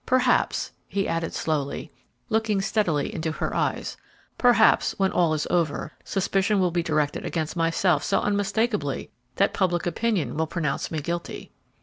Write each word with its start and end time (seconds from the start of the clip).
Perhaps," 0.07 0.71
he 0.87 1.07
added, 1.07 1.31
slowly, 1.31 1.91
looking 2.27 2.59
steadily 2.59 3.13
into 3.13 3.31
her 3.33 3.55
eyes, 3.55 3.97
"perhaps, 4.35 4.95
when 4.97 5.11
all 5.11 5.31
is 5.35 5.45
over, 5.51 5.91
suspicion 6.03 6.59
will 6.59 6.71
be 6.71 6.81
directed 6.81 7.23
against 7.23 7.55
myself 7.55 8.03
so 8.03 8.19
unmistakably 8.19 9.11
that 9.35 9.53
public 9.53 9.85
opinion 9.85 10.35
will 10.35 10.47
pronounce 10.47 10.89
me 10.89 11.01
guilty." 11.01 11.51